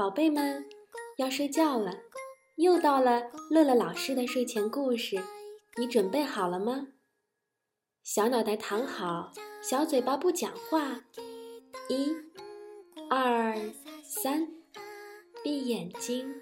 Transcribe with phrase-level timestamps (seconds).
[0.00, 0.66] 宝贝们，
[1.18, 1.92] 要睡觉了，
[2.56, 5.22] 又到了乐乐老师的睡前故事，
[5.76, 6.86] 你准备好了吗？
[8.02, 9.30] 小脑袋躺好，
[9.60, 11.02] 小嘴巴不讲话，
[11.90, 12.16] 一、
[13.10, 13.54] 二、
[14.02, 14.48] 三，
[15.44, 16.34] 闭眼睛。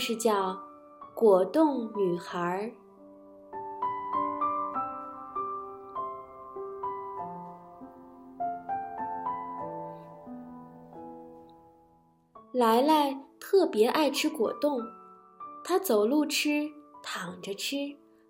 [0.00, 0.52] 事叫
[1.14, 2.72] 《果冻女孩》。
[12.52, 14.80] 来来特别爱吃果冻，
[15.62, 16.68] 她走路吃，
[17.02, 17.76] 躺着吃，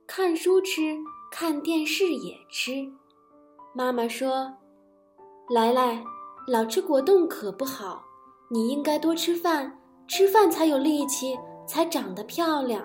[0.06, 0.98] 看书吃，
[1.30, 2.92] 看电视也吃。
[3.72, 4.52] 妈妈说
[5.48, 6.04] ：“来来，
[6.48, 8.02] 老吃果冻可不好，
[8.50, 9.76] 你应该多吃饭。”
[10.10, 11.38] 吃饭才有力气，
[11.70, 12.82] 才长得漂亮。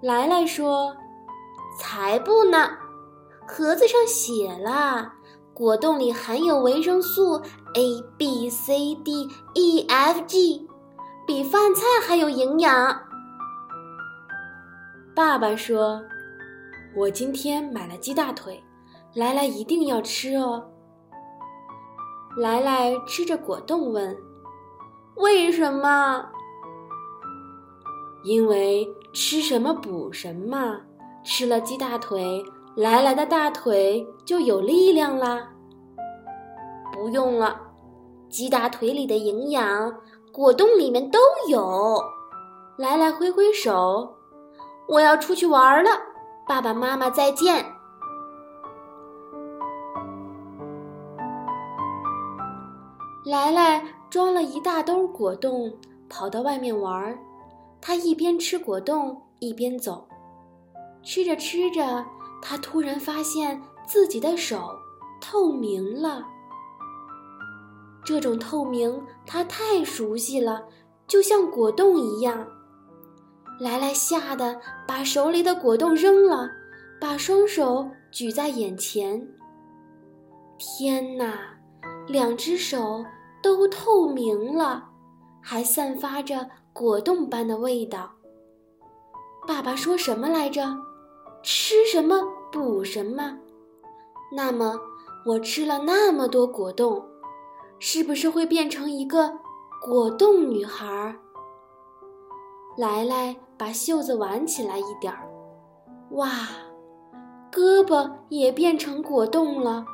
[0.00, 0.96] 来来说
[1.78, 2.70] ：“才不呢！
[3.46, 5.12] 盒子上写了，
[5.52, 7.34] 果冻里含有维生素
[7.74, 10.66] A、B、C、D、E、F、G，
[11.26, 12.98] 比饭菜还有营养。”
[15.14, 16.02] 爸爸说
[16.96, 18.64] ：“我今天买了鸡大腿，
[19.14, 20.70] 来来一定要吃哦。”
[22.40, 24.16] 来来吃着果冻问。
[25.16, 26.30] 为什么？
[28.24, 30.80] 因为吃什么补什么，
[31.22, 32.42] 吃了鸡大腿，
[32.74, 35.48] 来来的大腿就有力量啦。
[36.92, 37.60] 不用了，
[38.28, 39.94] 鸡大腿里的营养，
[40.32, 41.96] 果冻里面都有。
[42.76, 44.16] 来来挥挥手，
[44.88, 45.90] 我要出去玩了，
[46.48, 47.64] 爸爸妈妈再见。
[53.24, 53.84] 来来。
[54.10, 55.76] 装了一大兜果冻，
[56.08, 57.18] 跑到外面玩儿。
[57.86, 60.08] 他一边吃果冻一边走，
[61.02, 62.02] 吃着吃着，
[62.40, 64.70] 他突然发现自己的手
[65.20, 66.24] 透明了。
[68.02, 70.64] 这种透明他太熟悉了，
[71.06, 72.48] 就像果冻一样。
[73.60, 74.58] 来来吓得
[74.88, 76.48] 把手里的果冻扔了，
[76.98, 79.28] 把双手举在眼前。
[80.56, 81.38] 天哪，
[82.08, 83.04] 两只手！
[83.42, 84.88] 都透明了，
[85.42, 88.10] 还散发着果冻般的味道。
[89.46, 90.76] 爸爸说什么来着？
[91.40, 92.20] 吃什么
[92.50, 93.38] 补什么。
[94.32, 94.76] 那么
[95.24, 97.00] 我吃了那么多果冻，
[97.78, 99.38] 是不是会变成一个
[99.86, 101.14] 果冻女孩？
[102.76, 105.28] 来来，把袖子挽起来一点儿。
[106.10, 106.28] 哇，
[107.52, 109.84] 胳膊也变成果冻了。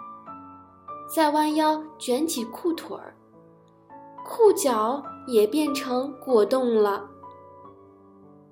[1.15, 3.15] 再弯腰卷起裤腿儿。
[4.25, 7.05] 裤脚也变成果冻了。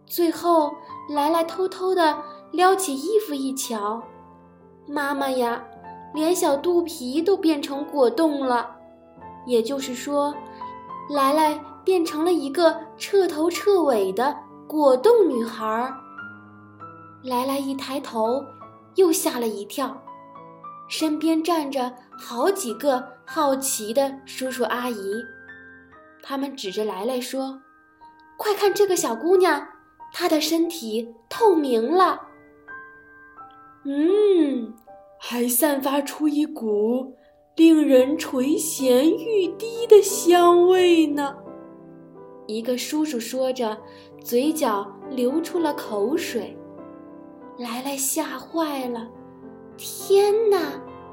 [0.07, 0.73] 最后，
[1.11, 4.03] 来来偷偷的撩起衣服一瞧，
[4.87, 5.63] 妈妈呀，
[6.15, 8.77] 连小肚皮都变成果冻了。
[9.47, 10.35] 也就是说，
[11.11, 15.95] 来来变成了一个彻头彻尾的果冻女孩儿。
[17.23, 18.45] 来来一抬头，
[18.95, 19.97] 又吓了一跳，
[20.89, 24.97] 身边站着好几个好奇的叔叔阿姨。
[26.29, 27.63] 他们指着来来说
[28.37, 29.67] ：“快看这个小姑娘，
[30.13, 32.21] 她的身体透明了，
[33.87, 34.75] 嗯，
[35.19, 37.15] 还散发出一股
[37.57, 41.35] 令人垂涎欲滴的香味呢。”
[42.47, 43.79] 一个叔叔说着，
[44.23, 46.55] 嘴角流出了口水。
[47.57, 49.09] 来来吓坏了，
[49.79, 50.59] 天哪！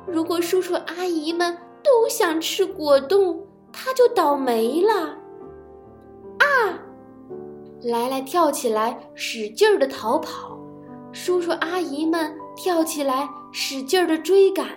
[0.06, 3.45] 如果叔叔阿姨们都想吃果冻。
[3.78, 5.20] 他就倒霉了，
[6.40, 6.80] 啊！
[7.84, 10.58] 来来跳起来，使劲儿的逃跑，
[11.12, 14.70] 叔叔阿姨们跳起来，使劲儿的追赶。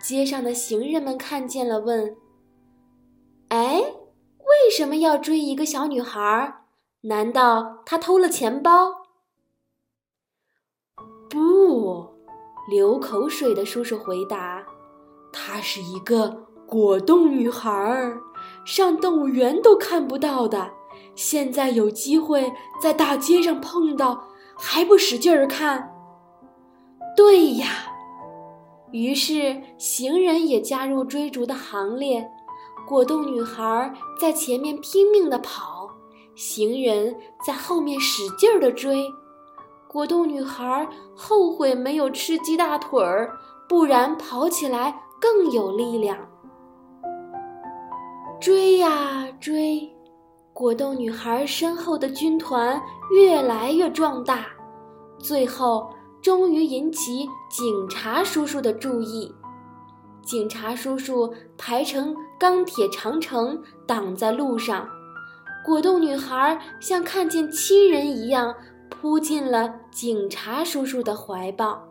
[0.00, 2.14] 街上的行人们看见了，问
[3.48, 6.66] ：“哎，为什么要追一个小女孩？
[7.00, 9.02] 难道她偷了钱包？”
[11.30, 12.06] 不，
[12.70, 14.64] 流口水的叔叔回答
[15.32, 18.18] ：“她是一个。”果冻女孩儿，
[18.64, 20.70] 上动物园都看不到的，
[21.14, 22.52] 现在有机会
[22.82, 24.24] 在大街上碰到，
[24.56, 25.92] 还不使劲儿看？
[27.16, 27.68] 对呀，
[28.92, 32.28] 于是行人也加入追逐的行列。
[32.86, 35.88] 果冻女孩在前面拼命地跑，
[36.34, 37.14] 行人
[37.46, 39.06] 在后面使劲儿地追。
[39.86, 43.38] 果冻女孩后悔没有吃鸡大腿儿，
[43.68, 45.02] 不然跑起来。
[45.20, 46.18] 更有力量。
[48.44, 49.90] 追呀追，
[50.52, 52.78] 果冻女孩身后的军团
[53.16, 54.48] 越来越壮大，
[55.18, 55.88] 最后
[56.20, 59.34] 终于引起警察叔叔的注意。
[60.26, 64.86] 警察叔叔排成钢铁长城挡在路上，
[65.64, 68.54] 果冻女孩像看见亲人一样
[68.90, 71.82] 扑进了警察叔叔的怀抱。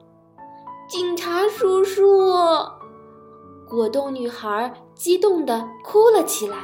[0.88, 2.04] 警察叔叔！
[3.68, 6.58] 果冻女孩激动地哭了起来：“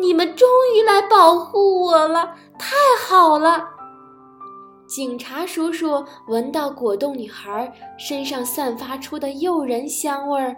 [0.00, 2.76] 你们终于来保护我了，太
[3.06, 3.68] 好了！”
[4.86, 10.56] 警察叔叔闻到果冻女孩身上散发出的诱人香味儿，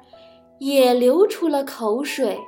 [0.59, 2.41] 也流出了口水。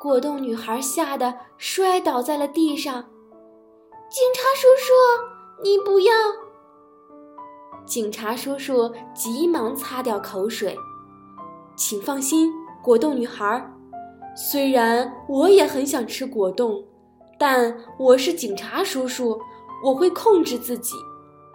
[0.00, 3.04] 果冻女孩吓得摔倒在了地上。
[4.10, 6.12] 警察叔叔，你不要！
[7.86, 10.76] 警察叔叔急忙擦掉口水。
[11.76, 12.52] 请放心，
[12.84, 13.66] 果冻女孩。
[14.36, 16.84] 虽然我也很想吃果冻，
[17.38, 19.40] 但我是警察叔叔，
[19.82, 20.94] 我会控制自己。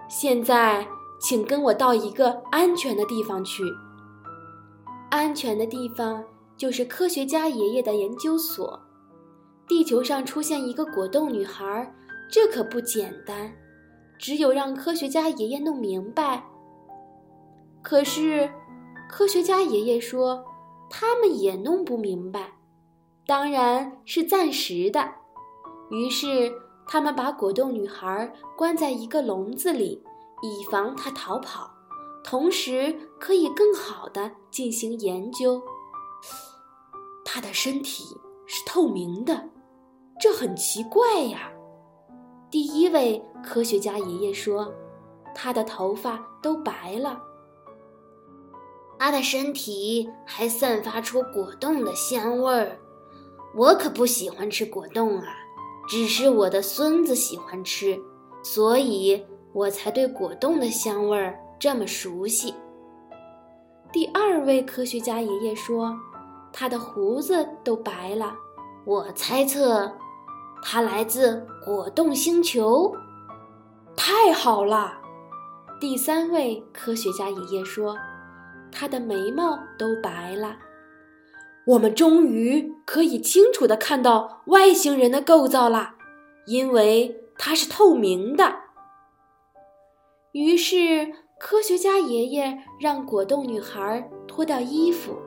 [0.09, 0.87] 现在，
[1.21, 3.61] 请跟我到一个安全的地方去。
[5.11, 6.23] 安全的地方
[6.57, 8.79] 就是科学家爷爷的研究所。
[9.67, 11.93] 地球上出现一个果冻女孩，
[12.31, 13.53] 这可不简单。
[14.17, 16.43] 只有让科学家爷爷弄明白。
[17.83, 18.49] 可是。
[19.11, 20.45] 科学家爷爷说
[20.89, 22.53] ：“他们也弄不明白，
[23.25, 25.15] 当然是暂时的。”
[25.91, 26.51] 于是
[26.87, 30.03] 他们把果冻女孩关在一个笼子里，
[30.41, 31.69] 以防她逃跑，
[32.23, 35.61] 同时可以更好的进行研究。
[37.23, 38.03] 她的身体
[38.45, 39.49] 是透明的，
[40.19, 41.51] 这很奇怪呀。
[42.51, 44.73] 第一位科学家爷爷说
[45.35, 47.21] ：“她的头发都白了。”
[48.99, 52.77] 他的身体还散发出果冻的香味儿，
[53.55, 55.33] 我可不喜欢吃果冻啊，
[55.87, 57.97] 只是我的孙子喜欢吃，
[58.43, 62.53] 所以我才对果冻的香味儿这么熟悉。
[63.91, 65.97] 第二位科学家爷爷说，
[66.51, 68.35] 他的胡子都白了，
[68.85, 69.89] 我猜测
[70.61, 72.93] 他来自果冻星球。
[73.95, 74.93] 太好了！
[75.79, 77.95] 第三位科学家爷爷说。
[78.71, 80.57] 他的眉毛都白了，
[81.65, 85.95] 我们终于可以清楚的看到外星人的构造了，
[86.47, 88.55] 因为它是透明的。
[90.31, 95.17] 于是，科学家爷爷让果冻女孩脱掉衣服，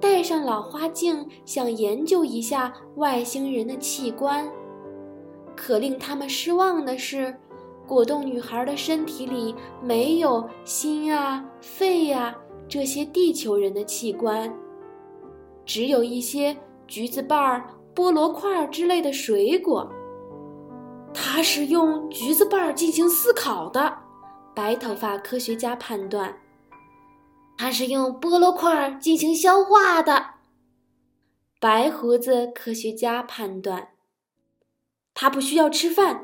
[0.00, 4.50] 戴上老花镜，想研究一下外星人的器官。
[5.56, 7.36] 可令他们失望的是，
[7.86, 12.36] 果冻女孩的身体里没有心啊、肺呀。
[12.70, 14.56] 这些地球人的器官，
[15.66, 16.56] 只有一些
[16.86, 19.90] 橘子瓣儿、菠萝块儿之类的水果。
[21.12, 23.98] 他是用橘子瓣儿进行思考的，
[24.54, 26.36] 白头发科学家判断。
[27.58, 30.26] 他是用菠萝块儿进行消化的，
[31.58, 33.88] 白胡子科学家判断。
[35.12, 36.22] 他不需要吃饭，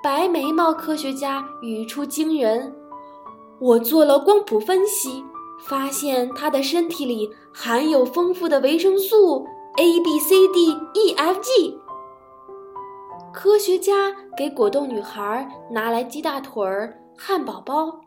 [0.00, 2.72] 白眉毛科学家语出惊人。
[3.62, 5.24] 我做了光谱分析，
[5.60, 9.46] 发现他的身体里含有丰富的维生素
[9.78, 11.78] A、B、C、D、E、F、G。
[13.32, 18.00] 科学家给果冻女孩拿来鸡大腿儿、汉堡包，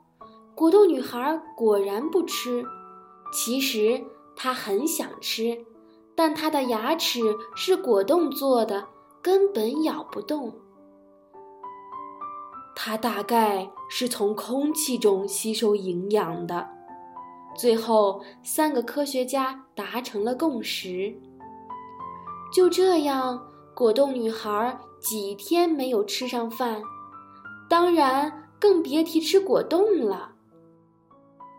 [0.53, 2.61] 果冻女孩果然不吃。
[3.31, 4.03] 其实
[4.35, 5.57] 她很想吃，
[6.17, 7.21] 但她的牙齿
[7.55, 8.83] 是果冻做的，
[9.21, 10.51] 根本咬不动。
[12.75, 16.67] 它大概是从空气中吸收营养的。
[17.57, 21.15] 最后，三个科学家达成了共识。
[22.53, 23.41] 就这样，
[23.73, 26.81] 果冻女孩几天没有吃上饭，
[27.69, 30.33] 当然更别提吃果冻了。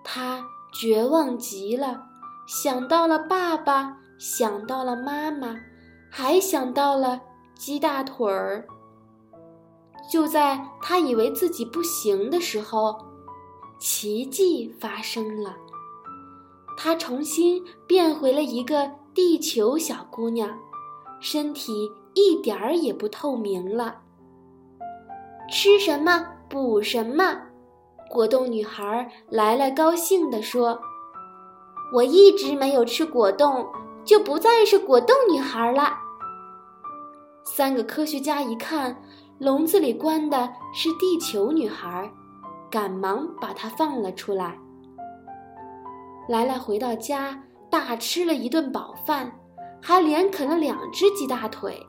[0.05, 2.05] 她绝望极了，
[2.47, 5.57] 想到了爸爸，想到了妈妈，
[6.11, 7.23] 还想到了
[7.55, 8.67] 鸡大腿儿。
[10.11, 12.97] 就在他以为自己不行的时候，
[13.79, 15.57] 奇迹发生了。
[16.77, 20.59] 她重新变回了一个地球小姑娘，
[21.21, 24.03] 身体一点儿也不透明了。
[25.51, 27.41] 吃什么补什么，
[28.11, 30.79] 果冻女孩来了，高兴地说
[31.95, 33.67] ：“我一直没有吃果冻，
[34.05, 35.99] 就不再是果冻女孩了。”
[37.45, 39.03] 三个科学家一看。
[39.39, 42.11] 笼子里关的是地球女孩，
[42.71, 44.59] 赶忙把她放了出来。
[46.27, 47.39] 来来回到家，
[47.71, 49.31] 大吃了一顿饱饭，
[49.83, 51.87] 还连啃了两只鸡大腿。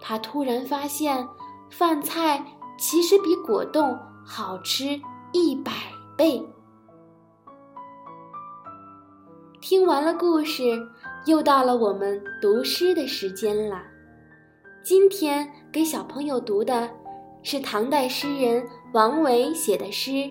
[0.00, 1.26] 他突然发现，
[1.70, 2.44] 饭菜
[2.78, 5.00] 其实比果冻好吃
[5.32, 5.72] 一百
[6.16, 6.44] 倍。
[9.60, 10.62] 听完了故事，
[11.24, 13.80] 又到了我们读诗的时间了。
[14.84, 16.90] 今天给小朋友读的
[17.44, 20.28] 是唐代诗人王维写的诗，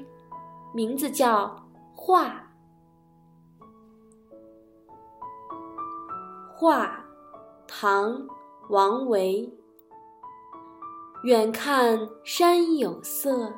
[0.74, 1.46] 名字叫
[1.96, 2.26] 《画》。
[6.54, 7.02] 画，
[7.66, 8.12] 唐·
[8.68, 9.50] 王维。
[11.24, 13.54] 远看山有色，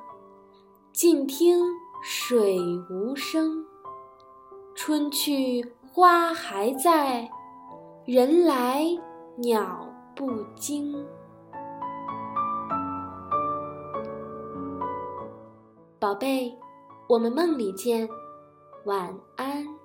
[0.92, 1.60] 近听
[2.04, 2.60] 水
[2.92, 3.66] 无声。
[4.76, 7.28] 春去花还在，
[8.06, 8.86] 人来
[9.38, 9.83] 鸟。
[10.16, 10.94] 不惊，
[16.00, 16.56] 宝贝，
[17.10, 18.08] 我们梦里见，
[18.86, 19.83] 晚安。